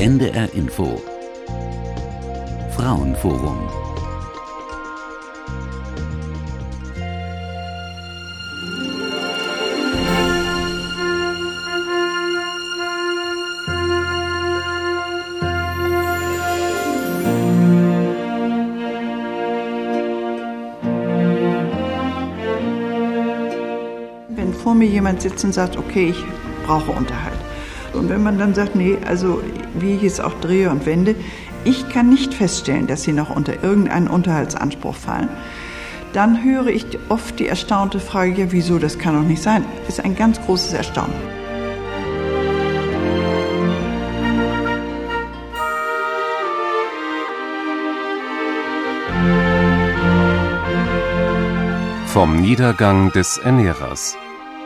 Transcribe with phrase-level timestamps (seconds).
[0.00, 0.98] NDR Info
[2.74, 3.68] Frauenforum
[24.30, 26.24] Wenn vor mir jemand sitzt und sagt, okay, ich
[26.64, 27.29] brauche Unterhalt.
[27.92, 29.42] Und wenn man dann sagt, nee, also
[29.78, 31.14] wie ich es auch drehe und wende,
[31.64, 35.28] ich kann nicht feststellen, dass sie noch unter irgendeinen Unterhaltsanspruch fallen,
[36.12, 39.64] dann höre ich oft die erstaunte Frage, ja wieso, das kann doch nicht sein.
[39.86, 41.14] Ist ein ganz großes Erstaunen.
[52.06, 54.16] Vom Niedergang des Ernährers.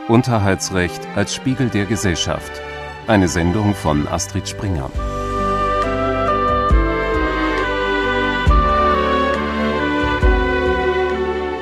[0.07, 2.64] Unterhaltsrecht als Spiegel der Gesellschaft.
[3.07, 4.89] Eine Sendung von Astrid Springer.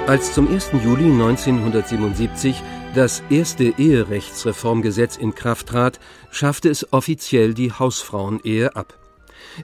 [0.08, 0.72] Als zum 1.
[0.82, 2.64] Juli 1977
[2.96, 6.00] das erste Eherechtsreformgesetz in Kraft trat,
[6.32, 8.98] schaffte es offiziell die Hausfrauenehe ab.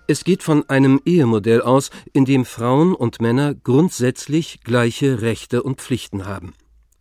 [0.06, 5.80] Es geht von einem Ehemodell aus, in dem Frauen und Männer grundsätzlich gleiche Rechte und
[5.80, 6.56] Pflichten haben.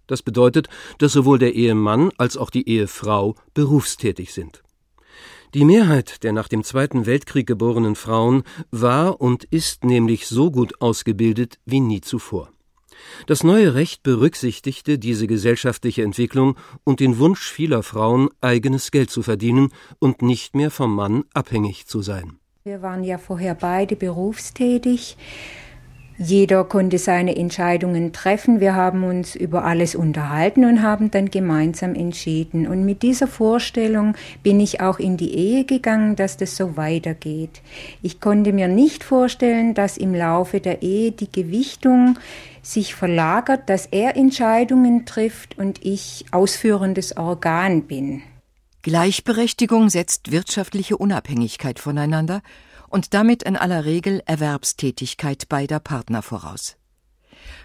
[0.07, 4.63] Das bedeutet, dass sowohl der Ehemann als auch die Ehefrau berufstätig sind.
[5.55, 10.81] Die Mehrheit der nach dem Zweiten Weltkrieg geborenen Frauen war und ist nämlich so gut
[10.81, 12.51] ausgebildet wie nie zuvor.
[13.27, 19.23] Das neue Recht berücksichtigte diese gesellschaftliche Entwicklung und den Wunsch vieler Frauen, eigenes Geld zu
[19.23, 22.39] verdienen und nicht mehr vom Mann abhängig zu sein.
[22.65, 25.17] Wir waren ja vorher beide berufstätig.
[26.21, 28.59] Jeder konnte seine Entscheidungen treffen.
[28.59, 32.67] Wir haben uns über alles unterhalten und haben dann gemeinsam entschieden.
[32.67, 37.63] Und mit dieser Vorstellung bin ich auch in die Ehe gegangen, dass das so weitergeht.
[38.03, 42.19] Ich konnte mir nicht vorstellen, dass im Laufe der Ehe die Gewichtung
[42.63, 48.23] sich verlagert, dass er Entscheidungen trifft und ich ausführendes Organ bin.
[48.83, 52.43] Gleichberechtigung setzt wirtschaftliche Unabhängigkeit voneinander
[52.89, 56.77] und damit in aller Regel Erwerbstätigkeit beider Partner voraus.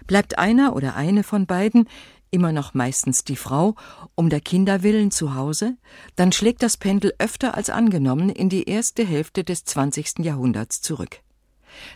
[0.06, 1.88] Bleibt einer oder eine von beiden,
[2.30, 3.76] immer noch meistens die Frau,
[4.14, 5.76] um der Kinder willen zu Hause,
[6.16, 10.18] dann schlägt das Pendel öfter als angenommen in die erste Hälfte des 20.
[10.18, 11.20] Jahrhunderts zurück.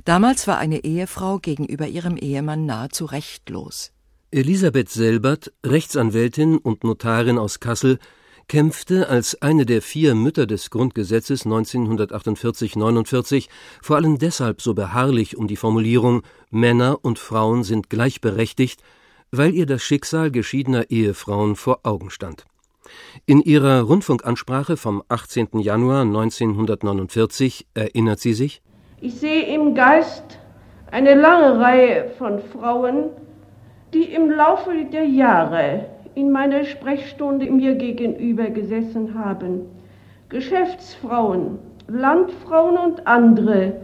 [0.05, 3.93] Damals war eine Ehefrau gegenüber ihrem Ehemann nahezu rechtlos.
[4.31, 7.99] Elisabeth Selbert, Rechtsanwältin und Notarin aus Kassel,
[8.49, 13.49] kämpfte als eine der vier Mütter des Grundgesetzes 1948-49
[13.83, 18.83] vor allem deshalb so beharrlich um die Formulierung Männer und Frauen sind gleichberechtigt,
[19.31, 22.45] weil ihr das Schicksal geschiedener Ehefrauen vor Augen stand.
[23.27, 25.59] In ihrer Rundfunkansprache vom 18.
[25.59, 28.63] Januar 1949 erinnert sie sich
[29.01, 30.39] Ich sehe im Geist
[30.91, 33.11] eine lange Reihe von Frauen,
[33.93, 35.87] die im Laufe der Jahre
[36.19, 39.61] in meiner Sprechstunde mir gegenüber gesessen haben.
[40.29, 43.75] Geschäftsfrauen, Landfrauen und andere,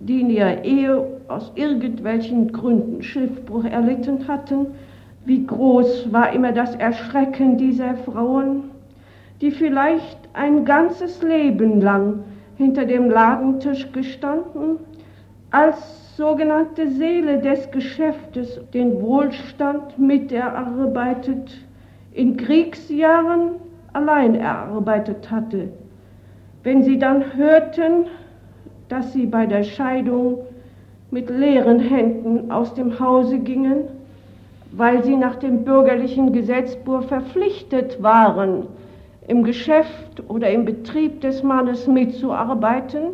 [0.00, 4.68] die in ihrer Ehe aus irgendwelchen Gründen Schiffbruch erlitten hatten.
[5.26, 8.70] Wie groß war immer das Erschrecken dieser Frauen,
[9.42, 12.20] die vielleicht ein ganzes Leben lang
[12.56, 14.78] hinter dem Ladentisch gestanden,
[15.50, 21.56] als sogenannte Seele des Geschäftes den Wohlstand mit erarbeitet,
[22.12, 23.52] in Kriegsjahren
[23.92, 25.68] allein erarbeitet hatte.
[26.64, 28.06] Wenn sie dann hörten,
[28.88, 30.40] dass sie bei der Scheidung
[31.12, 33.84] mit leeren Händen aus dem Hause gingen,
[34.72, 38.66] weil sie nach dem bürgerlichen Gesetzbuch verpflichtet waren,
[39.28, 43.10] im Geschäft oder im Betrieb des Mannes mitzuarbeiten,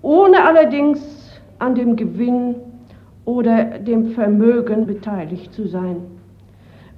[0.00, 1.19] ohne allerdings
[1.60, 2.56] an dem Gewinn
[3.24, 5.96] oder dem Vermögen beteiligt zu sein.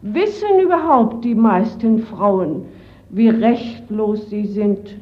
[0.00, 2.64] Wissen überhaupt die meisten Frauen,
[3.10, 4.96] wie rechtlos sie sind?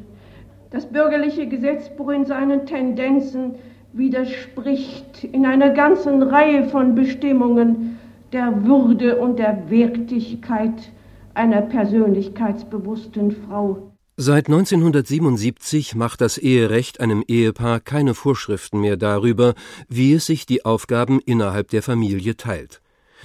[0.71, 3.55] Das bürgerliche Gesetzbuch in seinen Tendenzen
[3.93, 7.97] widerspricht in einer ganzen Reihe von Bestimmungen
[8.31, 10.91] der Würde und der Wertigkeit
[11.33, 13.90] einer persönlichkeitsbewussten Frau.
[14.23, 19.55] Seit 1977 macht das Eherecht einem Ehepaar keine Vorschriften mehr darüber,
[19.89, 22.81] wie es sich die Aufgaben innerhalb der Familie teilt.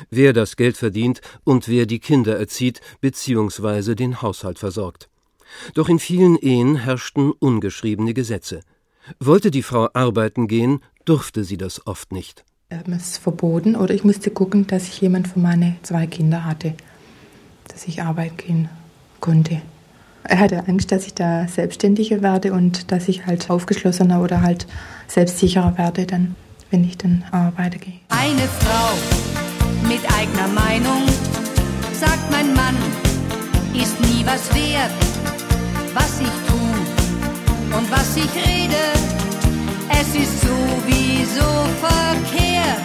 [0.08, 3.94] Wer das Geld verdient und wer die Kinder erzieht bzw.
[3.94, 5.10] den Haushalt versorgt.
[5.74, 8.62] Doch in vielen Ehen herrschten ungeschriebene Gesetze.
[9.20, 12.42] Wollte die Frau arbeiten gehen, durfte sie das oft nicht.
[12.70, 16.72] Es ist verboten oder ich musste gucken, dass ich jemand für meine zwei Kinder hatte,
[17.68, 18.68] dass ich arbeiten gehen
[19.20, 19.60] konnte.
[20.28, 24.66] Er hatte Angst, dass ich da selbstständiger werde und dass ich halt aufgeschlossener oder halt
[25.06, 26.34] selbstsicherer werde, dann,
[26.70, 28.00] wenn ich dann arbeite gehe.
[28.08, 31.06] Eine Frau mit eigener Meinung,
[31.92, 32.74] sagt mein Mann,
[33.74, 34.90] ist nie was wert,
[35.94, 38.74] was ich tu und was ich rede.
[39.90, 42.82] Es ist sowieso verkehrt.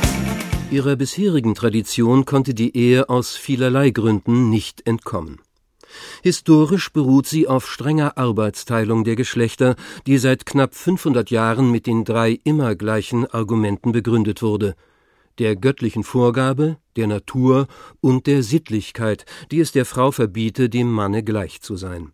[0.69, 5.39] Ihrer bisherigen Tradition konnte die Ehe aus vielerlei Gründen nicht entkommen.
[6.23, 9.75] Historisch beruht sie auf strenger Arbeitsteilung der Geschlechter,
[10.07, 14.75] die seit knapp 500 Jahren mit den drei immer gleichen Argumenten begründet wurde
[15.41, 17.67] der göttlichen Vorgabe, der Natur
[17.99, 22.11] und der Sittlichkeit, die es der Frau verbiete, dem Manne gleich zu sein.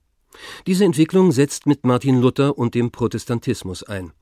[0.66, 4.14] Diese Entwicklung setzt mit Martin Luther und dem Protestantismus ein.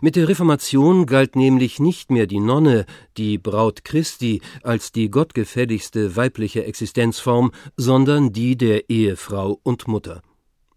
[0.00, 2.86] Mit der Reformation galt nämlich nicht mehr die Nonne,
[3.16, 10.22] die Braut Christi, als die gottgefälligste weibliche Existenzform, sondern die der Ehefrau und Mutter.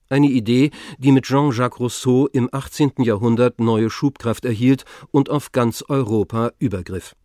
[0.08, 0.70] Eine Idee,
[1.00, 2.94] die mit Jean-Jacques Rousseau im 18.
[3.00, 7.16] Jahrhundert neue Schubkraft erhielt und auf ganz Europa übergriff.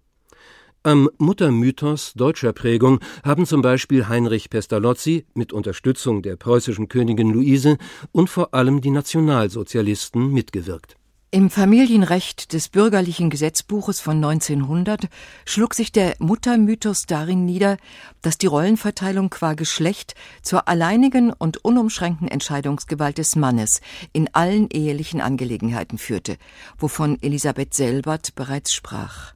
[0.82, 7.76] Am Muttermythos deutscher Prägung haben zum Beispiel Heinrich Pestalozzi mit Unterstützung der preußischen Königin Luise
[8.12, 10.96] und vor allem die Nationalsozialisten mitgewirkt.
[11.32, 15.08] Im Familienrecht des bürgerlichen Gesetzbuches von 1900
[15.44, 17.76] schlug sich der Muttermythos darin nieder,
[18.20, 23.80] dass die Rollenverteilung qua Geschlecht zur alleinigen und unumschränkten Entscheidungsgewalt des Mannes
[24.12, 26.36] in allen ehelichen Angelegenheiten führte,
[26.78, 29.32] wovon Elisabeth Selbert bereits sprach.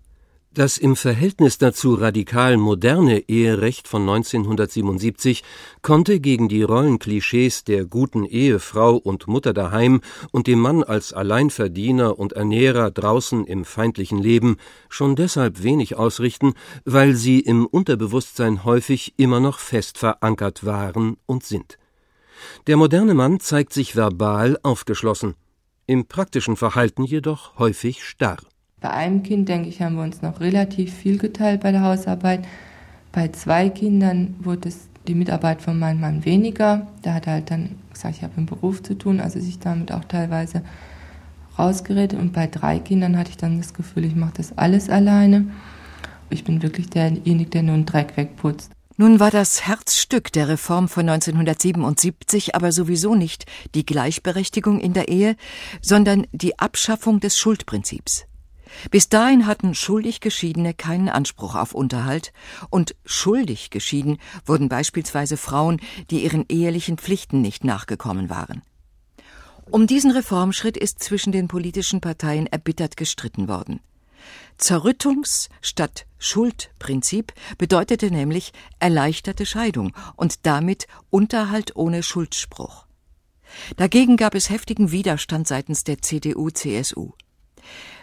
[0.55, 5.43] Das im Verhältnis dazu radikal moderne Eherecht von 1977
[5.83, 12.21] konnte gegen die Rollenklischees der guten Ehefrau und Mutter daheim und dem Mann als Alleinverdiener
[12.21, 14.59] und Ernährer draußen im feindlichen Leben
[14.89, 16.55] schon deshalb wenig ausrichten,
[16.85, 21.79] weil sie im Unterbewusstsein häufig immer noch fest verankert waren und sind.
[22.69, 25.35] Der moderne Mann zeigt sich verbal aufgeschlossen,
[25.87, 28.39] im praktischen Verhalten jedoch häufig starr.
[28.85, 32.47] Bei einem Kind, denke ich, haben wir uns noch relativ viel geteilt bei der Hausarbeit.
[33.13, 36.87] Bei zwei Kindern wurde es die Mitarbeit von meinem Mann weniger.
[37.03, 40.05] Der hat halt dann gesagt, ich habe einen Beruf zu tun, also sich damit auch
[40.05, 40.61] teilweise
[41.59, 42.21] rausgeredet.
[42.21, 45.47] Und bei drei Kindern hatte ich dann das Gefühl, ich mache das alles alleine.
[46.29, 48.71] Ich bin wirklich derjenige, der nur einen Dreck wegputzt.
[48.99, 55.09] Nun war das Herzstück der Reform von 1977 aber sowieso nicht die Gleichberechtigung in der
[55.09, 55.37] Ehe,
[55.81, 58.27] sondern die Abschaffung des Schuldprinzips.
[58.91, 62.33] Bis dahin hatten schuldig Geschiedene keinen Anspruch auf Unterhalt,
[62.71, 65.81] und schuldig geschieden wurden beispielsweise Frauen,
[66.11, 68.63] die ihren ehelichen Pflichten nicht nachgekommen waren.
[69.71, 73.81] Um diesen Reformschritt ist zwischen den politischen Parteien erbittert gestritten worden.
[74.59, 82.87] Zerrüttungs- statt Schuldprinzip bedeutete nämlich erleichterte Scheidung und damit Unterhalt ohne Schuldspruch.
[83.77, 87.13] Dagegen gab es heftigen Widerstand seitens der CDU-CSU.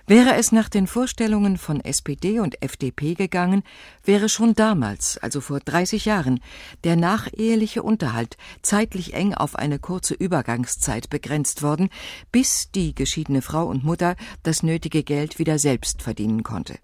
[0.08, 3.64] Wäre es nach den Vorstellungen von SPD und FDP gegangen,
[4.04, 6.40] wäre schon damals, also vor 30 Jahren,
[6.84, 11.90] der nacheheliche Unterhalt zeitlich eng auf eine kurze Übergangszeit begrenzt worden,
[12.32, 16.80] bis die geschiedene Frau und Mutter das nötige Geld wieder selbst verdienen konnte.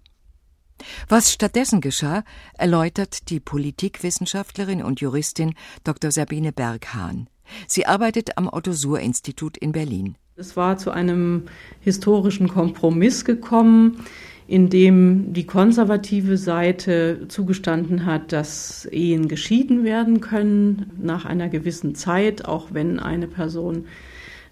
[1.08, 2.22] Was stattdessen geschah,
[2.54, 6.12] erläutert die Politikwissenschaftlerin und Juristin Dr.
[6.12, 7.28] Sabine Berghahn.
[7.66, 10.16] Sie arbeitet am Otto-Suhr-Institut in Berlin.
[10.40, 11.42] Es war zu einem
[11.80, 14.04] historischen Kompromiss gekommen,
[14.46, 21.96] in dem die konservative Seite zugestanden hat, dass Ehen geschieden werden können nach einer gewissen
[21.96, 23.86] Zeit, auch wenn eine Person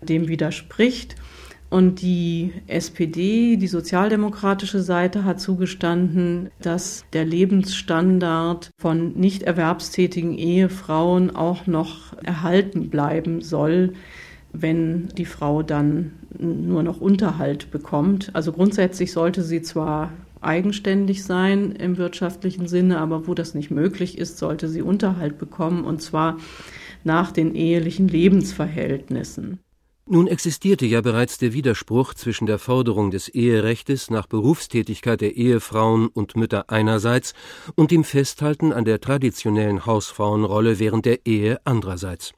[0.03, 1.15] dem widerspricht.
[1.71, 11.35] Und die SPD, die sozialdemokratische Seite, hat zugestanden, dass der Lebensstandard von nicht erwerbstätigen Ehefrauen
[11.37, 13.93] auch noch erhalten bleiben soll
[14.63, 18.31] wenn die Frau dann nur noch Unterhalt bekommt.
[18.35, 24.19] Also grundsätzlich sollte sie zwar eigenständig sein im wirtschaftlichen Sinne, aber wo das nicht möglich
[24.19, 26.39] ist, sollte sie Unterhalt bekommen und zwar
[27.05, 29.61] nach den ehelichen Lebensverhältnissen.
[30.09, 36.07] Nun existierte ja bereits der Widerspruch zwischen der Forderung des Eherechtes nach Berufstätigkeit der Ehefrauen
[36.07, 37.35] und Mütter einerseits
[37.75, 42.35] und dem Festhalten an der traditionellen Hausfrauenrolle während der Ehe andererseits.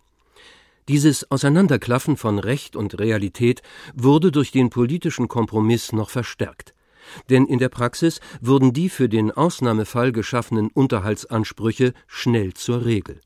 [0.88, 3.60] Dieses Auseinanderklaffen von Recht und Realität
[3.94, 6.74] wurde durch den politischen Kompromiss noch verstärkt.
[7.28, 13.20] Denn in der Praxis wurden die für den Ausnahmefall geschaffenen Unterhaltsansprüche schnell zur Regel.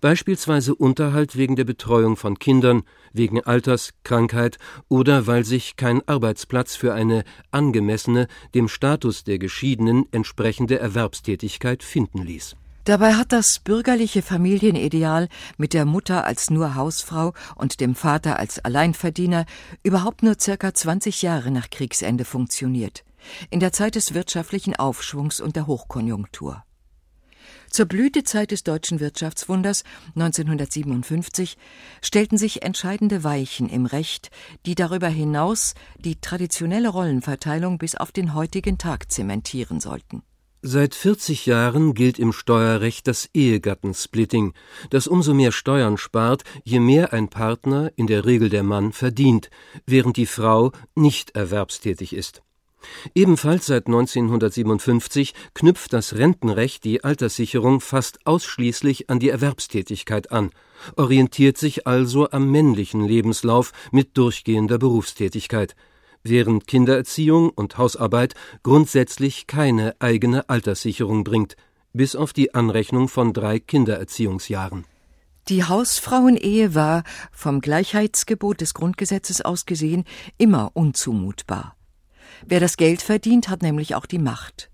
[0.00, 2.82] Beispielsweise Unterhalt wegen der Betreuung von Kindern,
[3.12, 10.06] wegen Alters, Krankheit oder weil sich kein Arbeitsplatz für eine angemessene, dem Status der Geschiedenen
[10.12, 12.56] entsprechende Erwerbstätigkeit finden ließ.
[12.84, 18.58] Dabei hat das bürgerliche Familienideal mit der Mutter als nur Hausfrau und dem Vater als
[18.64, 19.44] Alleinverdiener
[19.82, 23.04] überhaupt nur circa 20 Jahre nach Kriegsende funktioniert,
[23.50, 26.64] in der Zeit des wirtschaftlichen Aufschwungs und der Hochkonjunktur.
[27.68, 29.84] Zur Blütezeit des deutschen Wirtschaftswunders
[30.16, 31.56] 1957
[32.02, 34.30] stellten sich entscheidende Weichen im Recht,
[34.66, 40.22] die darüber hinaus die traditionelle Rollenverteilung bis auf den heutigen Tag zementieren sollten.
[40.62, 44.52] Seit 40 Jahren gilt im Steuerrecht das Ehegattensplitting,
[44.90, 49.48] das umso mehr Steuern spart, je mehr ein Partner, in der Regel der Mann, verdient,
[49.86, 52.42] während die Frau nicht erwerbstätig ist.
[53.14, 60.50] Ebenfalls seit 1957 knüpft das Rentenrecht die Alterssicherung fast ausschließlich an die Erwerbstätigkeit an,
[60.94, 65.74] orientiert sich also am männlichen Lebenslauf mit durchgehender Berufstätigkeit
[66.22, 71.56] während Kindererziehung und Hausarbeit grundsätzlich keine eigene Alterssicherung bringt,
[71.92, 74.84] bis auf die Anrechnung von drei Kindererziehungsjahren.
[75.48, 80.04] Die Hausfrauenehe war, vom Gleichheitsgebot des Grundgesetzes aus gesehen,
[80.38, 81.74] immer unzumutbar.
[82.46, 84.70] Wer das Geld verdient, hat nämlich auch die Macht.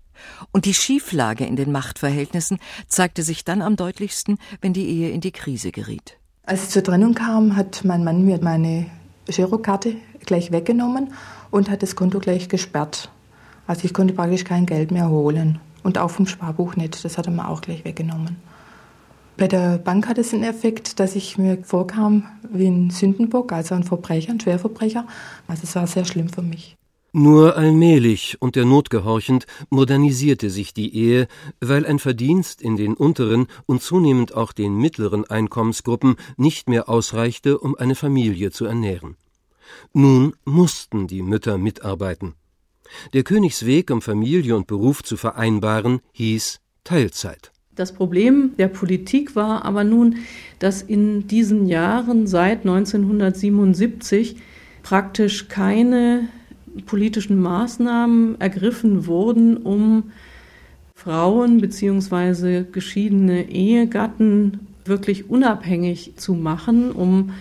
[0.51, 5.21] Und die Schieflage in den Machtverhältnissen zeigte sich dann am deutlichsten, wenn die Ehe in
[5.21, 6.17] die Krise geriet.
[6.43, 8.89] Als es zur Trennung kam, hat mein Mann mir meine
[9.25, 9.95] Girokarte
[10.27, 11.13] gleich weggenommen
[11.49, 13.09] und hat das Konto gleich gesperrt.
[13.65, 15.59] Also ich konnte praktisch kein Geld mehr holen.
[15.83, 17.03] Und auch vom Sparbuch nicht.
[17.05, 18.37] Das hat er mir auch gleich weggenommen.
[19.37, 23.75] Bei der Bank hat es den Effekt, dass ich mir vorkam wie ein Sündenbock, also
[23.75, 25.05] ein Verbrecher, ein Schwerverbrecher.
[25.47, 26.75] Also es war sehr schlimm für mich.
[27.13, 31.27] Nur allmählich und der Not gehorchend modernisierte sich die Ehe,
[31.61, 37.59] weil ein Verdienst in den unteren und zunehmend auch den mittleren Einkommensgruppen nicht mehr ausreichte,
[37.59, 39.17] um eine Familie zu ernähren.
[39.93, 42.33] Nun mussten die Mütter mitarbeiten.
[43.13, 47.51] Der Königsweg, um Familie und Beruf zu vereinbaren, hieß Teilzeit.
[47.75, 50.17] Das Problem der Politik war aber nun,
[50.59, 54.37] dass in diesen Jahren seit 1977
[54.81, 56.29] praktisch keine
[56.85, 60.11] politischen Maßnahmen ergriffen wurden, um
[60.95, 62.63] Frauen bzw.
[62.71, 67.31] geschiedene Ehegatten wirklich unabhängig zu machen, um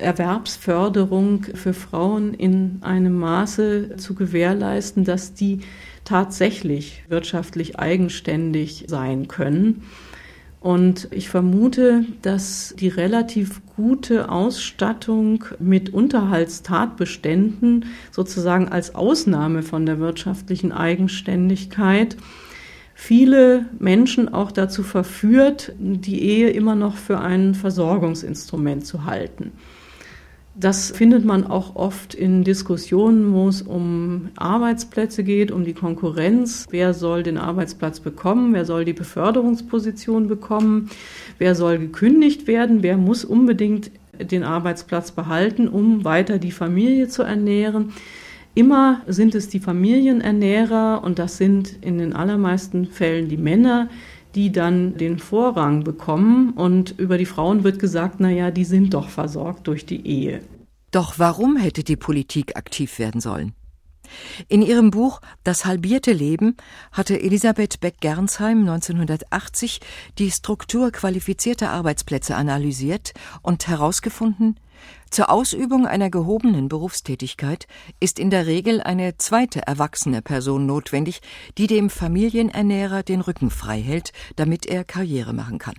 [0.00, 5.60] Erwerbsförderung für Frauen in einem Maße zu gewährleisten, dass die
[6.04, 9.82] tatsächlich wirtschaftlich eigenständig sein können.
[10.60, 19.98] Und ich vermute, dass die relativ gute Ausstattung mit Unterhaltstatbeständen sozusagen als Ausnahme von der
[20.00, 22.18] wirtschaftlichen Eigenständigkeit
[22.94, 29.52] viele Menschen auch dazu verführt, die Ehe immer noch für ein Versorgungsinstrument zu halten.
[30.60, 36.66] Das findet man auch oft in Diskussionen, wo es um Arbeitsplätze geht, um die Konkurrenz.
[36.68, 38.52] Wer soll den Arbeitsplatz bekommen?
[38.52, 40.90] Wer soll die Beförderungsposition bekommen?
[41.38, 42.82] Wer soll gekündigt werden?
[42.82, 43.90] Wer muss unbedingt
[44.20, 47.94] den Arbeitsplatz behalten, um weiter die Familie zu ernähren?
[48.54, 53.88] Immer sind es die Familienernährer und das sind in den allermeisten Fällen die Männer,
[54.34, 58.92] die dann den Vorrang bekommen und über die Frauen wird gesagt, na ja, die sind
[58.92, 60.40] doch versorgt durch die Ehe.
[60.90, 63.54] Doch warum hätte die Politik aktiv werden sollen?
[64.48, 66.56] In ihrem Buch Das halbierte Leben
[66.90, 69.80] hatte Elisabeth Beck-Gernsheim 1980
[70.18, 74.58] die Struktur qualifizierter Arbeitsplätze analysiert und herausgefunden,
[75.10, 77.66] zur Ausübung einer gehobenen Berufstätigkeit
[78.00, 81.20] ist in der Regel eine zweite erwachsene Person notwendig,
[81.58, 85.74] die dem Familienernährer den Rücken frei hält, damit er Karriere machen kann.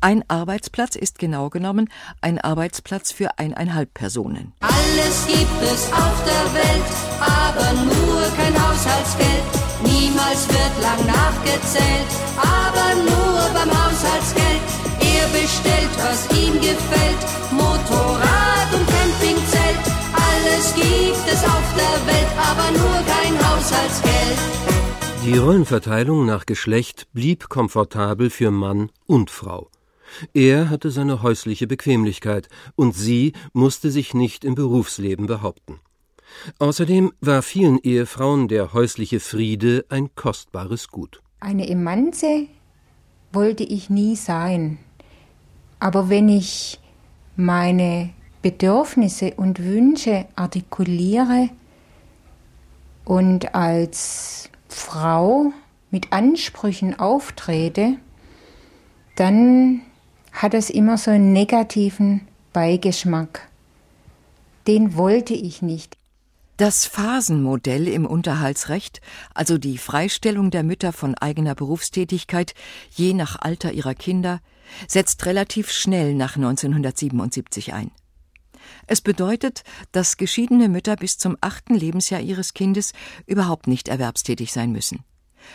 [0.00, 1.88] Ein Arbeitsplatz ist genau genommen
[2.20, 4.52] ein Arbeitsplatz für eineinhalb Personen.
[4.60, 9.44] Alles gibt es auf der Welt, aber nur kein Haushaltsgeld.
[9.84, 14.62] Niemals wird lang nachgezählt, aber nur beim Haushaltsgeld.
[15.00, 19.80] Er bestellt, was ihm gefällt, Motorrad und Campingzelt.
[20.12, 24.75] Alles gibt es auf der Welt, aber nur kein Haushaltsgeld.
[25.26, 29.70] Die Rollenverteilung nach Geschlecht blieb komfortabel für Mann und Frau.
[30.34, 35.80] Er hatte seine häusliche Bequemlichkeit, und sie musste sich nicht im Berufsleben behaupten.
[36.60, 41.20] Außerdem war vielen Ehefrauen der häusliche Friede ein kostbares Gut.
[41.40, 42.46] Eine Emanze
[43.32, 44.78] wollte ich nie sein.
[45.80, 46.78] Aber wenn ich
[47.34, 48.10] meine
[48.42, 51.50] Bedürfnisse und Wünsche artikuliere
[53.04, 55.52] und als Frau
[55.90, 57.96] mit Ansprüchen auftrete,
[59.16, 59.80] dann
[60.32, 63.48] hat es immer so einen negativen Beigeschmack.
[64.66, 65.96] Den wollte ich nicht.
[66.58, 69.00] Das Phasenmodell im Unterhaltsrecht,
[69.34, 72.54] also die Freistellung der Mütter von eigener Berufstätigkeit
[72.90, 74.40] je nach Alter ihrer Kinder,
[74.88, 77.90] setzt relativ schnell nach 1977 ein.
[78.86, 82.92] Es bedeutet, dass geschiedene Mütter bis zum achten Lebensjahr ihres Kindes
[83.26, 85.04] überhaupt nicht erwerbstätig sein müssen.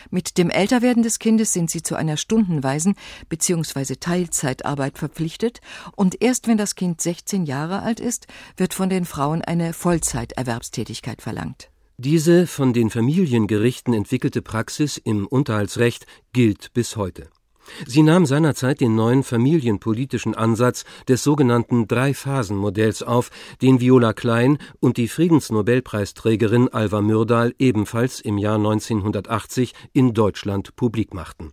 [0.09, 2.95] Mit dem Älterwerden des Kindes sind sie zu einer stundenweisen
[3.29, 3.95] bzw.
[3.95, 5.59] Teilzeitarbeit verpflichtet
[5.95, 8.27] und erst wenn das Kind 16 Jahre alt ist,
[8.57, 11.69] wird von den Frauen eine Vollzeiterwerbstätigkeit verlangt.
[11.97, 17.29] Diese von den Familiengerichten entwickelte Praxis im Unterhaltsrecht gilt bis heute.
[17.85, 23.29] Sie nahm seinerzeit den neuen familienpolitischen Ansatz des sogenannten Drei-Phasen-Modells auf,
[23.61, 31.13] den Viola Klein und die Friedensnobelpreisträgerin Alva Myrdal ebenfalls im Jahr 1980 in Deutschland publik
[31.13, 31.51] machten.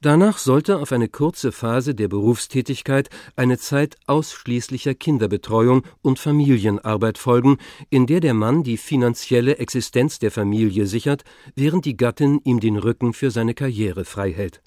[0.00, 7.58] Danach sollte auf eine kurze Phase der Berufstätigkeit eine Zeit ausschließlicher Kinderbetreuung und Familienarbeit folgen,
[7.90, 11.24] in der der Mann die finanzielle Existenz der Familie sichert,
[11.54, 14.62] während die Gattin ihm den Rücken für seine Karriere frei hält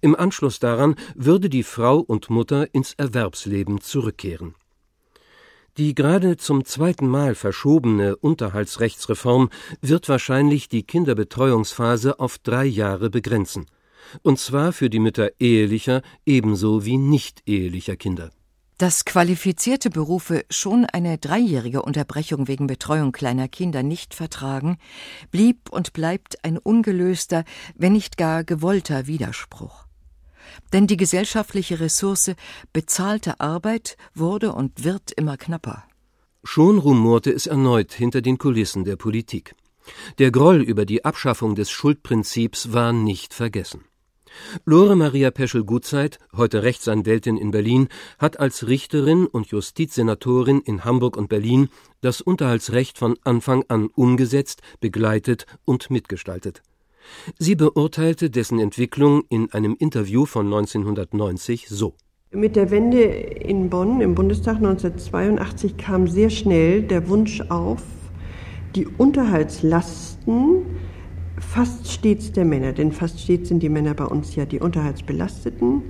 [0.00, 4.54] im Anschluss daran würde die Frau und Mutter ins Erwerbsleben zurückkehren.
[5.76, 9.50] Die gerade zum zweiten Mal verschobene Unterhaltsrechtsreform
[9.82, 13.66] wird wahrscheinlich die Kinderbetreuungsphase auf drei Jahre begrenzen,
[14.22, 18.30] und zwar für die Mütter ehelicher ebenso wie nicht ehelicher Kinder.
[18.78, 24.76] Dass qualifizierte Berufe schon eine dreijährige Unterbrechung wegen Betreuung kleiner Kinder nicht vertragen,
[25.30, 29.86] blieb und bleibt ein ungelöster, wenn nicht gar gewollter Widerspruch.
[30.74, 32.32] Denn die gesellschaftliche Ressource
[32.74, 35.84] bezahlte Arbeit wurde und wird immer knapper.
[36.44, 39.54] Schon rumorte es erneut hinter den Kulissen der Politik.
[40.18, 43.84] Der Groll über die Abschaffung des Schuldprinzips war nicht vergessen.
[44.64, 47.88] Lore Maria Peschel-Gutzeit, heute Rechtsanwältin in Berlin,
[48.18, 51.68] hat als Richterin und Justizsenatorin in Hamburg und Berlin
[52.00, 56.62] das Unterhaltsrecht von Anfang an umgesetzt, begleitet und mitgestaltet.
[57.38, 61.94] Sie beurteilte dessen Entwicklung in einem Interview von 1990 so.
[62.32, 67.82] Mit der Wende in Bonn im Bundestag 1982 kam sehr schnell der Wunsch auf,
[68.74, 70.66] die Unterhaltslasten
[71.56, 75.80] fast stets der Männer, denn fast stets sind die Männer bei uns ja die Unterhaltsbelasteten,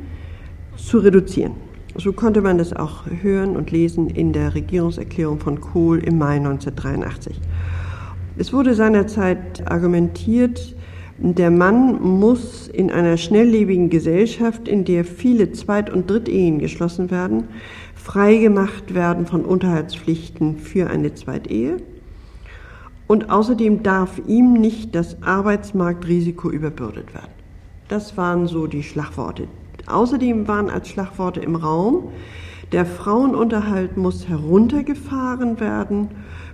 [0.76, 1.55] zu reduzieren.
[1.96, 6.37] So konnte man das auch hören und lesen in der Regierungserklärung von Kohl im Mai
[6.37, 7.40] 1983.
[8.38, 10.76] Es wurde seinerzeit argumentiert,
[11.18, 17.48] der Mann muss in einer schnelllebigen Gesellschaft, in der viele Zweit- und Drittehen geschlossen werden,
[17.96, 21.79] freigemacht werden von Unterhaltspflichten für eine Zweitehe
[23.06, 27.32] und außerdem darf ihm nicht das Arbeitsmarktrisiko überbürdet werden.
[27.88, 29.48] Das waren so die Schlagworte.
[29.86, 32.08] Außerdem waren als Schlagworte im Raum,
[32.72, 36.08] der Frauenunterhalt muss heruntergefahren werden,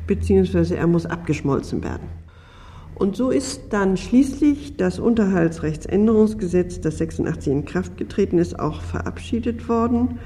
[0.07, 2.09] beziehungsweise er muss abgeschmolzen werden.
[2.95, 9.69] Und so ist dann schließlich das Unterhaltsrechtsänderungsgesetz, das 86 in Kraft getreten ist, auch verabschiedet
[9.69, 10.19] worden.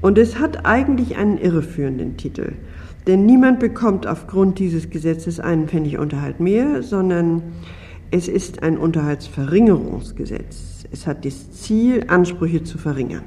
[0.00, 2.52] Und es hat eigentlich einen irreführenden Titel.
[3.06, 7.42] Denn niemand bekommt aufgrund dieses Gesetzes einen Pfennigunterhalt mehr, sondern
[8.10, 10.84] es ist ein Unterhaltsverringerungsgesetz.
[10.90, 13.24] Es hat das Ziel, Ansprüche zu verringern.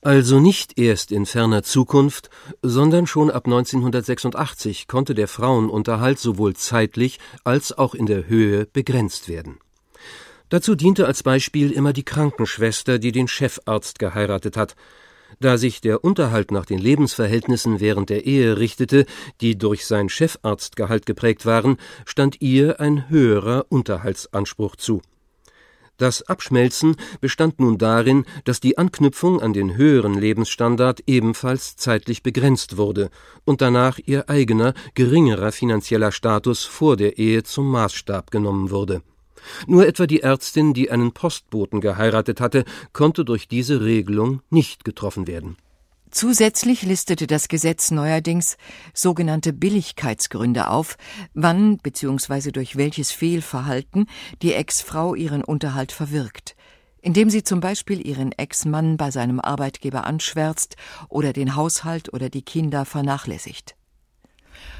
[0.00, 2.28] Also nicht erst in ferner Zukunft,
[2.60, 9.28] sondern schon ab 1986 konnte der Frauenunterhalt sowohl zeitlich als auch in der Höhe begrenzt
[9.28, 9.58] werden.
[10.50, 14.76] Dazu diente als Beispiel immer die Krankenschwester, die den Chefarzt geheiratet hat,
[15.40, 19.06] da sich der Unterhalt nach den Lebensverhältnissen während der Ehe richtete,
[19.40, 25.02] die durch sein Chefarztgehalt geprägt waren, stand ihr ein höherer Unterhaltsanspruch zu.
[25.96, 32.76] Das Abschmelzen bestand nun darin, dass die Anknüpfung an den höheren Lebensstandard ebenfalls zeitlich begrenzt
[32.76, 33.10] wurde
[33.44, 39.02] und danach ihr eigener, geringerer finanzieller Status vor der Ehe zum Maßstab genommen wurde
[39.66, 45.26] nur etwa die Ärztin, die einen Postboten geheiratet hatte, konnte durch diese Regelung nicht getroffen
[45.26, 45.56] werden.
[46.14, 48.56] Zusätzlich listete das Gesetz neuerdings
[48.94, 50.96] sogenannte Billigkeitsgründe auf,
[51.34, 52.52] wann bzw.
[52.52, 54.06] durch welches Fehlverhalten
[54.40, 56.54] die Ex-Frau ihren Unterhalt verwirkt,
[57.02, 60.76] indem sie zum Beispiel ihren Ex-Mann bei seinem Arbeitgeber anschwärzt
[61.08, 63.74] oder den Haushalt oder die Kinder vernachlässigt.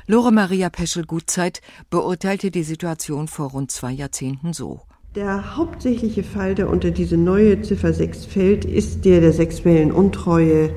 [0.07, 4.81] Lore Maria Peschel-Gutzeit beurteilte die Situation vor rund zwei Jahrzehnten so.
[5.15, 10.71] Der hauptsächliche Fall, der unter diese neue Ziffer 6 fällt, ist der der sexuellen Untreue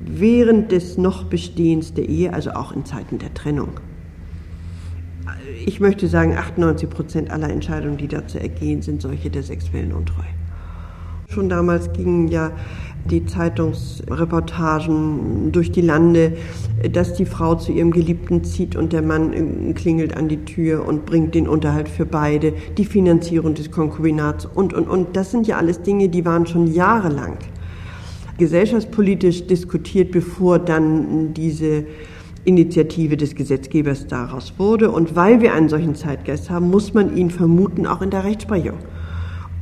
[0.00, 3.80] während des noch Bestehens der Ehe, also auch in Zeiten der Trennung.
[5.64, 10.26] Ich möchte sagen, 98 Prozent aller Entscheidungen, die dazu ergehen, sind solche der sexuellen Untreue.
[11.28, 12.52] Schon damals gingen ja
[13.10, 16.36] die Zeitungsreportagen durch die Lande,
[16.92, 21.06] dass die Frau zu ihrem Geliebten zieht und der Mann klingelt an die Tür und
[21.06, 25.16] bringt den Unterhalt für beide, die Finanzierung des Konkubinats und, und, und.
[25.16, 27.38] Das sind ja alles Dinge, die waren schon jahrelang
[28.38, 31.86] gesellschaftspolitisch diskutiert, bevor dann diese
[32.44, 34.90] Initiative des Gesetzgebers daraus wurde.
[34.90, 38.78] Und weil wir einen solchen Zeitgeist haben, muss man ihn vermuten, auch in der Rechtsprechung.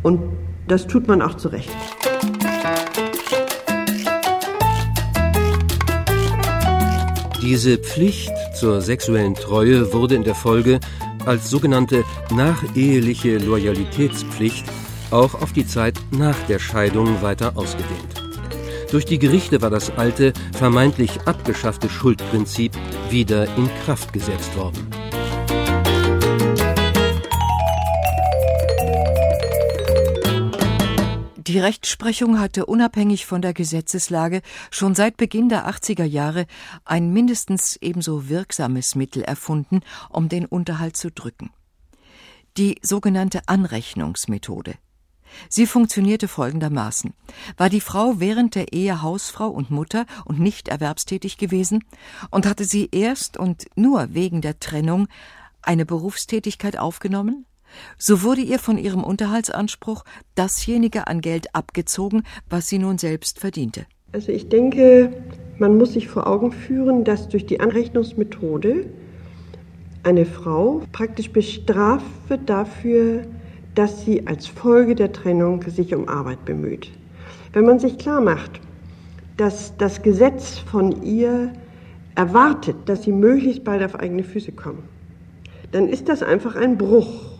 [0.02, 0.20] Und
[0.68, 1.70] das tut man auch zu Recht.
[7.44, 10.80] Diese Pflicht zur sexuellen Treue wurde in der Folge
[11.26, 14.64] als sogenannte nacheheliche Loyalitätspflicht
[15.10, 18.22] auch auf die Zeit nach der Scheidung weiter ausgedehnt.
[18.90, 22.72] Durch die Gerichte war das alte, vermeintlich abgeschaffte Schuldprinzip
[23.10, 25.03] wieder in Kraft gesetzt worden.
[31.46, 36.46] Die Rechtsprechung hatte unabhängig von der Gesetzeslage schon seit Beginn der 80er Jahre
[36.86, 41.50] ein mindestens ebenso wirksames Mittel erfunden, um den Unterhalt zu drücken.
[42.56, 44.76] Die sogenannte Anrechnungsmethode.
[45.50, 47.12] Sie funktionierte folgendermaßen.
[47.58, 51.84] War die Frau während der Ehe Hausfrau und Mutter und nicht erwerbstätig gewesen
[52.30, 55.08] und hatte sie erst und nur wegen der Trennung
[55.60, 57.44] eine Berufstätigkeit aufgenommen,
[57.98, 63.86] so wurde ihr von ihrem Unterhaltsanspruch dasjenige an Geld abgezogen, was sie nun selbst verdiente.
[64.12, 65.12] Also ich denke,
[65.58, 68.86] man muss sich vor Augen führen, dass durch die Anrechnungsmethode
[70.02, 73.22] eine Frau praktisch bestraft wird dafür,
[73.74, 76.90] dass sie als Folge der Trennung sich um Arbeit bemüht.
[77.52, 78.60] Wenn man sich klar macht,
[79.36, 81.52] dass das Gesetz von ihr
[82.14, 84.84] erwartet, dass sie möglichst bald auf eigene Füße kommen,
[85.72, 87.33] dann ist das einfach ein Bruch.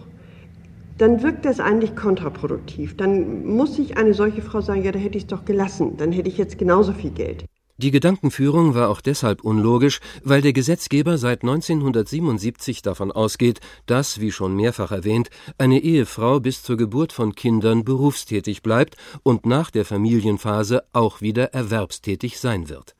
[0.98, 2.96] Dann wirkt das eigentlich kontraproduktiv.
[2.96, 6.12] Dann muss sich eine solche Frau sagen, ja, da hätte ich es doch gelassen, dann
[6.12, 7.44] hätte ich jetzt genauso viel Geld.
[7.76, 14.30] Die Gedankenführung war auch deshalb unlogisch, weil der Gesetzgeber seit 1977 davon ausgeht, dass, wie
[14.30, 15.28] schon mehrfach erwähnt,
[15.58, 21.52] eine Ehefrau bis zur Geburt von Kindern berufstätig bleibt und nach der Familienphase auch wieder
[21.52, 22.94] erwerbstätig sein wird.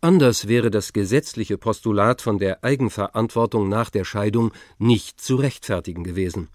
[0.00, 6.48] Anders wäre das gesetzliche Postulat von der Eigenverantwortung nach der Scheidung nicht zu rechtfertigen gewesen.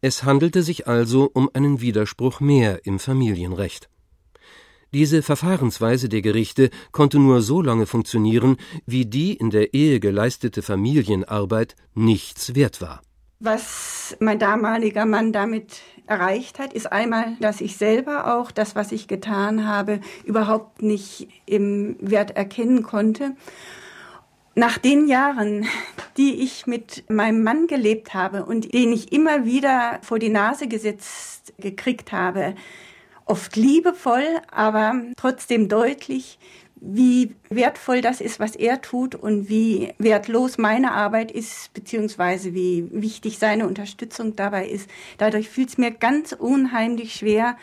[0.00, 3.88] Es handelte sich also um einen Widerspruch mehr im Familienrecht.
[4.94, 8.56] Diese Verfahrensweise der Gerichte konnte nur so lange funktionieren,
[8.86, 13.02] wie die in der Ehe geleistete Familienarbeit nichts wert war.
[13.40, 18.90] Was mein damaliger Mann damit erreicht hat, ist einmal, dass ich selber auch das, was
[18.92, 23.36] ich getan habe, überhaupt nicht im Wert erkennen konnte.
[24.54, 25.66] Nach den Jahren,
[26.18, 30.66] die ich mit meinem Mann gelebt habe und den ich immer wieder vor die Nase
[30.66, 32.54] gesetzt gekriegt habe,
[33.24, 36.38] oft liebevoll, aber trotzdem deutlich,
[36.80, 42.88] wie wertvoll das ist, was er tut und wie wertlos meine Arbeit ist, beziehungsweise wie
[42.90, 44.88] wichtig seine Unterstützung dabei ist.
[45.18, 47.56] Dadurch fühlt es mir ganz unheimlich schwer,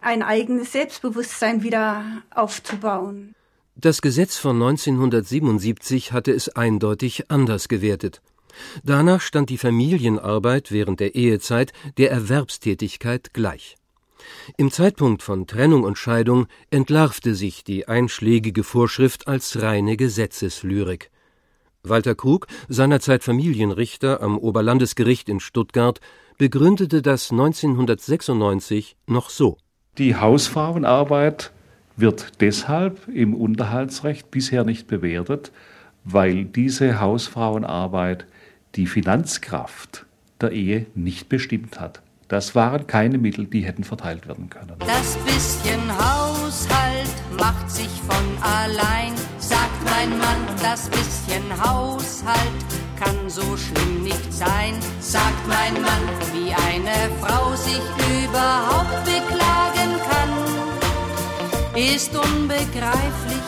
[0.00, 3.34] ein eigenes Selbstbewusstsein wieder aufzubauen.
[3.82, 8.20] Das Gesetz von 1977 hatte es eindeutig anders gewertet.
[8.84, 13.76] Danach stand die Familienarbeit während der Ehezeit der Erwerbstätigkeit gleich.
[14.58, 21.10] Im Zeitpunkt von Trennung und Scheidung entlarvte sich die einschlägige Vorschrift als reine Gesetzeslyrik.
[21.82, 26.02] Walter Krug, seinerzeit Familienrichter am Oberlandesgericht in Stuttgart,
[26.36, 29.56] begründete das 1996 noch so.
[29.96, 31.52] Die Hausfrauenarbeit
[32.00, 35.52] wird deshalb im Unterhaltsrecht bisher nicht bewertet,
[36.04, 38.26] weil diese Hausfrauenarbeit
[38.76, 40.06] die Finanzkraft
[40.40, 42.02] der Ehe nicht bestimmt hat.
[42.28, 44.74] Das waren keine Mittel, die hätten verteilt werden können.
[44.78, 50.36] Das bisschen Haushalt macht sich von allein, sagt mein Mann.
[50.62, 52.38] Das bisschen Haushalt
[52.96, 56.02] kann so schlimm nicht sein, sagt mein Mann.
[56.32, 57.82] Wie eine Frau sich
[58.24, 59.39] überhaupt kann,
[61.76, 63.42] ist unbegreiflich,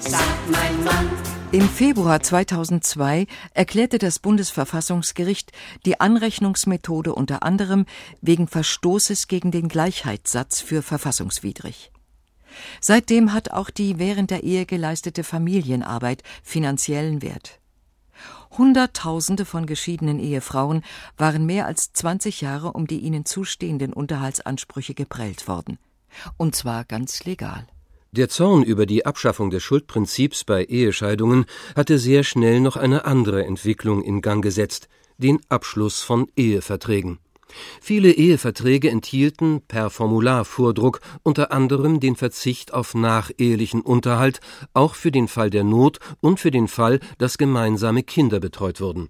[0.00, 1.10] sagt mein Mann.
[1.50, 5.52] Im Februar 2002 erklärte das Bundesverfassungsgericht
[5.86, 7.86] die Anrechnungsmethode unter anderem
[8.20, 11.90] wegen Verstoßes gegen den Gleichheitssatz für verfassungswidrig.
[12.80, 17.60] Seitdem hat auch die während der Ehe geleistete Familienarbeit finanziellen Wert.
[18.58, 20.82] Hunderttausende von geschiedenen Ehefrauen
[21.16, 25.78] waren mehr als 20 Jahre um die ihnen zustehenden Unterhaltsansprüche geprellt worden.
[26.36, 27.66] Und zwar ganz legal.
[28.12, 33.44] Der Zorn über die Abschaffung des Schuldprinzips bei Ehescheidungen hatte sehr schnell noch eine andere
[33.44, 37.18] Entwicklung in Gang gesetzt, den Abschluss von Eheverträgen.
[37.80, 44.40] Viele Eheverträge enthielten per Formularvordruck unter anderem den Verzicht auf nachehelichen Unterhalt,
[44.72, 49.08] auch für den Fall der Not und für den Fall, dass gemeinsame Kinder betreut wurden.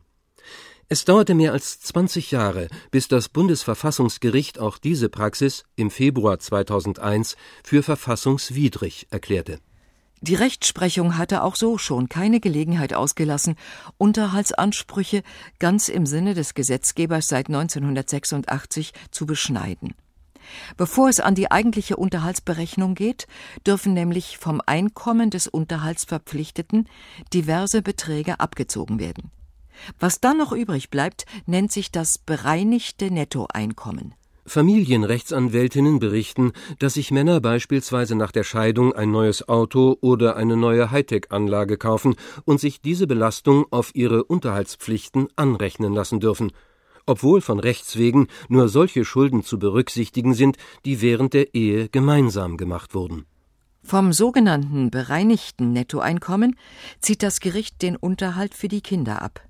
[0.88, 7.36] Es dauerte mehr als 20 Jahre, bis das Bundesverfassungsgericht auch diese Praxis im Februar 2001
[7.62, 9.60] für verfassungswidrig erklärte
[10.24, 13.56] die Rechtsprechung hatte auch so schon keine Gelegenheit ausgelassen,
[13.98, 15.22] Unterhaltsansprüche
[15.58, 19.94] ganz im Sinne des Gesetzgebers seit 1986 zu beschneiden.
[20.78, 23.26] Bevor es an die eigentliche Unterhaltsberechnung geht,
[23.66, 26.88] dürfen nämlich vom Einkommen des Unterhaltsverpflichteten
[27.34, 29.30] diverse Beträge abgezogen werden.
[29.98, 34.14] Was dann noch übrig bleibt, nennt sich das bereinigte Nettoeinkommen.
[34.46, 40.90] Familienrechtsanwältinnen berichten, dass sich Männer beispielsweise nach der Scheidung ein neues Auto oder eine neue
[40.90, 46.52] Hightech-Anlage kaufen und sich diese Belastung auf ihre Unterhaltspflichten anrechnen lassen dürfen,
[47.06, 52.58] obwohl von Rechts wegen nur solche Schulden zu berücksichtigen sind, die während der Ehe gemeinsam
[52.58, 53.24] gemacht wurden.
[53.82, 56.56] Vom sogenannten bereinigten Nettoeinkommen
[57.00, 59.42] zieht das Gericht den Unterhalt für die Kinder ab.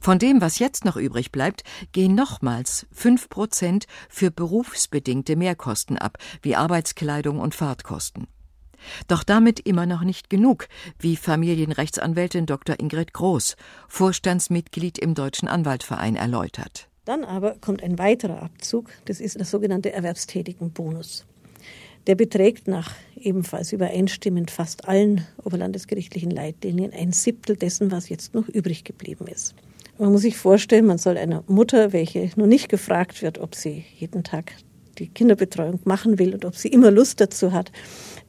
[0.00, 6.18] Von dem, was jetzt noch übrig bleibt, gehen nochmals fünf Prozent für berufsbedingte Mehrkosten ab,
[6.42, 8.26] wie Arbeitskleidung und Fahrtkosten.
[9.08, 12.78] Doch damit immer noch nicht genug, wie Familienrechtsanwältin Dr.
[12.78, 13.56] Ingrid Groß,
[13.88, 16.88] Vorstandsmitglied im Deutschen Anwaltverein, erläutert.
[17.04, 21.26] Dann aber kommt ein weiterer Abzug, das ist der sogenannte Erwerbstätigenbonus.
[22.06, 28.48] Der beträgt nach ebenfalls übereinstimmend fast allen oberlandesgerichtlichen Leitlinien ein Siebtel dessen, was jetzt noch
[28.48, 29.54] übrig geblieben ist.
[29.98, 33.84] Man muss sich vorstellen, man soll einer Mutter, welche nur nicht gefragt wird, ob sie
[33.96, 34.52] jeden Tag
[34.98, 37.72] die Kinderbetreuung machen will und ob sie immer Lust dazu hat,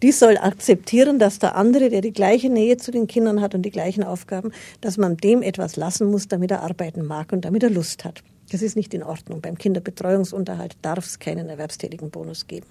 [0.01, 3.63] die soll akzeptieren, dass der andere, der die gleiche Nähe zu den Kindern hat und
[3.63, 7.63] die gleichen Aufgaben, dass man dem etwas lassen muss, damit er arbeiten mag und damit
[7.63, 8.23] er Lust hat.
[8.51, 9.41] Das ist nicht in Ordnung.
[9.41, 12.67] Beim Kinderbetreuungsunterhalt darf es keinen erwerbstätigen Bonus geben.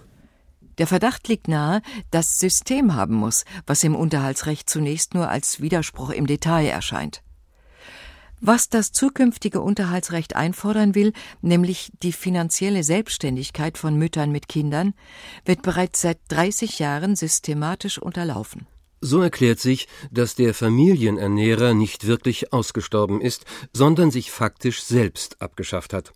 [0.79, 6.11] Der Verdacht liegt nahe, dass System haben muss, was im Unterhaltsrecht zunächst nur als Widerspruch
[6.11, 7.23] im Detail erscheint.
[8.41, 14.93] Was das zukünftige Unterhaltsrecht einfordern will, nämlich die finanzielle Selbstständigkeit von Müttern mit Kindern,
[15.47, 18.67] wird bereits seit 30 Jahren systematisch unterlaufen.
[19.01, 25.93] So erklärt sich, dass der Familienernährer nicht wirklich ausgestorben ist, sondern sich faktisch selbst abgeschafft
[25.95, 26.13] hat.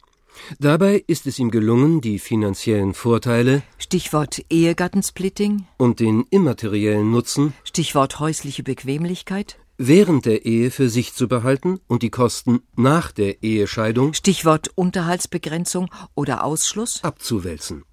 [0.59, 8.20] Dabei ist es ihm gelungen, die finanziellen Vorteile Stichwort Ehegattensplitting und den immateriellen Nutzen Stichwort
[8.20, 14.12] häusliche Bequemlichkeit während der Ehe für sich zu behalten und die Kosten nach der Ehescheidung
[14.12, 17.85] Stichwort Unterhaltsbegrenzung oder Ausschluss abzuwälzen.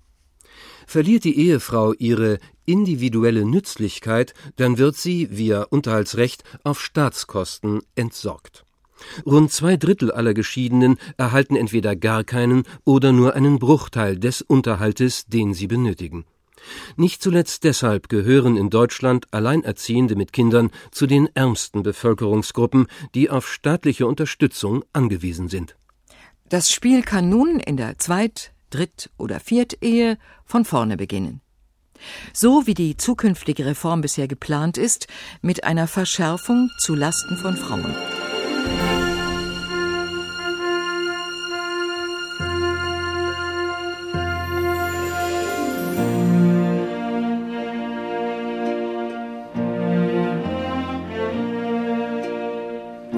[0.87, 8.64] Verliert die Ehefrau ihre individuelle Nützlichkeit, dann wird sie via Unterhaltsrecht auf Staatskosten entsorgt.
[9.25, 15.25] Rund zwei Drittel aller Geschiedenen erhalten entweder gar keinen oder nur einen Bruchteil des Unterhaltes,
[15.27, 16.25] den sie benötigen.
[16.95, 23.47] Nicht zuletzt deshalb gehören in Deutschland Alleinerziehende mit Kindern zu den ärmsten Bevölkerungsgruppen, die auf
[23.47, 25.75] staatliche Unterstützung angewiesen sind.
[26.49, 31.41] Das Spiel kann nun in der Zweit-, Dritt- oder Viertehe von vorne beginnen.
[32.33, 35.07] So wie die zukünftige Reform bisher geplant ist,
[35.41, 37.95] mit einer Verschärfung zu Lasten von Frauen.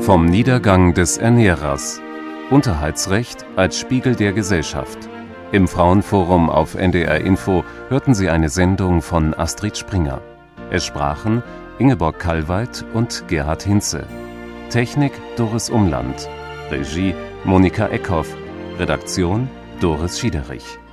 [0.08, 2.00] Vom Niedergang des Ernährers.
[2.50, 4.98] Unterhaltsrecht als Spiegel der Gesellschaft.
[5.52, 10.22] Im Frauenforum auf NDR Info hörten Sie eine Sendung von Astrid Springer.
[10.72, 11.44] Es sprachen
[11.78, 14.08] Ingeborg Kallweit und Gerhard Hinze.
[14.70, 16.28] Technik Doris Umland.
[16.70, 17.14] Regie
[17.46, 18.36] Monika Eckhoff.
[18.78, 19.48] Redaktion
[19.80, 20.87] Doris Schiederich.